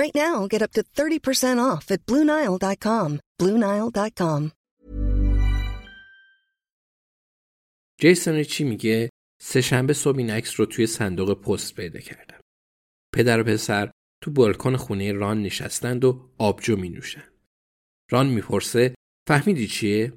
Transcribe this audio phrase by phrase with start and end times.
[0.00, 3.18] Right now, get up to 30% off at BlueNile.com.
[3.42, 4.50] BlueNile.com.
[8.00, 9.10] جیسون چی میگه
[9.42, 12.40] سهشنبه صبح این عکس رو توی صندوق پست پیدا کردم.
[13.14, 13.90] پدر و پسر
[14.22, 17.24] تو بالکن خونه ران نشستند و آبجو می نوشن.
[18.10, 18.94] ران می‌پرسه
[19.28, 20.12] فهمیدی چیه؟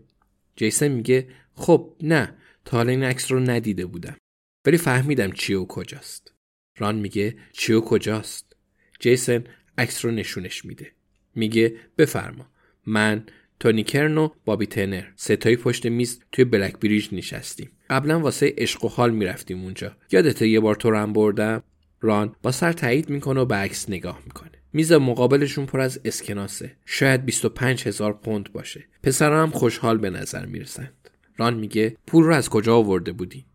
[0.56, 4.18] جیسن میگه خب نه تا حالا این عکس رو ندیده بودم.
[4.66, 6.34] ولی فهمیدم چیه و کجاست.
[6.78, 8.56] ران میگه چیه و کجاست؟
[9.00, 9.44] جیسن
[9.78, 10.92] عکس رو نشونش میده.
[11.36, 12.50] میگه بفرما.
[12.86, 13.24] من
[13.60, 15.04] تونی کرن و بابی تنر.
[15.16, 17.72] ستایی پشت میز توی بلک بریج نشستیم.
[17.90, 19.98] قبلا واسه عشق و حال می‌رفتیم اونجا.
[20.12, 21.64] یادته یه بار تو رو هم بردم؟
[22.02, 24.52] ران با سر تایید می‌کنه و به عکس نگاه می‌کنه.
[24.74, 26.76] میز مقابلشون پر از اسکناسه.
[26.86, 28.84] شاید 25 هزار پوند باشه.
[29.04, 30.94] پسرا هم خوشحال به نظر می‌رسند.
[31.38, 33.46] ران میگه پول رو از کجا آورده بودی؟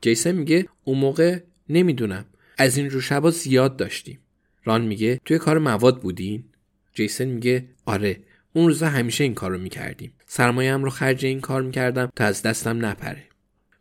[0.00, 1.38] جیسن میگه اون موقع
[1.68, 2.24] نمی‌دونم.
[2.58, 4.18] از این رو شبا زیاد داشتیم.
[4.64, 6.44] ران میگه توی کار مواد بودین؟
[6.94, 8.20] جیسن میگه آره
[8.52, 10.12] اون روزا همیشه این کار رو می‌کردیم.
[10.26, 13.24] سرمایه‌ام رو خرج این کار می‌کردم تا از دستم نپره.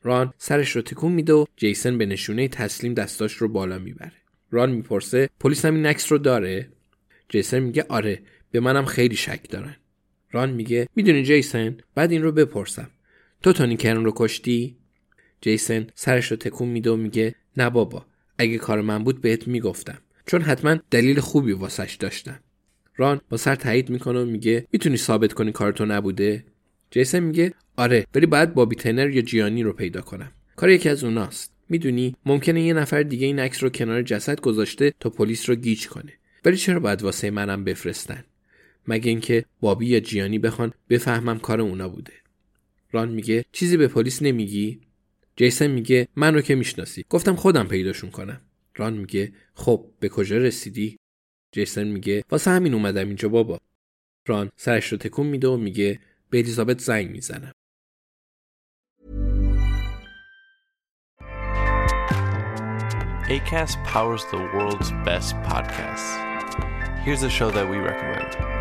[0.03, 4.11] ران سرش رو تکون میده و جیسن به نشونه تسلیم دستاش رو بالا می‌بره.
[4.51, 6.69] ران می‌پرسه پلیس هم این عکس رو داره؟
[7.29, 8.19] جیسن میگه آره
[8.51, 9.75] به منم خیلی شک دارن.
[10.31, 12.89] ران میگه می‌دونی جیسن بعد این رو بپرسم.
[13.43, 14.77] تو تونی کرن رو کشتی؟
[15.41, 18.05] جیسن سرش رو تکون میده و میگه نه بابا
[18.37, 19.97] اگه کار من بود بهت می‌گفتم.
[20.31, 22.39] چون حتما دلیل خوبی واسش داشتم
[22.95, 26.43] ران با سر تایید می‌کنه و میگه می‌تونی ثابت کنی کار تو نبوده؟
[26.91, 30.31] جیسن میگه آره ولی باید بابی تنر یا جیانی رو پیدا کنم.
[30.55, 31.53] کار یکی از اوناست.
[31.69, 35.87] می‌دونی ممکنه یه نفر دیگه این عکس رو کنار جسد گذاشته تا پلیس رو گیج
[35.87, 36.13] کنه.
[36.45, 38.23] ولی چرا باید واسه منم بفرستن؟
[38.87, 42.13] مگه اینکه بابی یا جیانی بخوان بفهمم کار اونا بوده.
[42.91, 44.81] ران میگه چیزی به پلیس نمیگی؟
[45.35, 47.05] جیسن میگه من رو که می‌شناسی.
[47.09, 48.41] گفتم خودم پیداشون کنم.
[48.75, 50.99] ران میگه خب به کجا رسیدی
[51.51, 53.59] جیسن میگه واسه همین اومدم اینجا بابا
[54.27, 55.99] ران سرش رو تکون میده و میگه
[56.29, 57.51] به الیزابت زنگ می‌زنم
[63.31, 66.09] ACAST powers the world's best podcasts.
[67.05, 68.60] Here's a show that we recommend.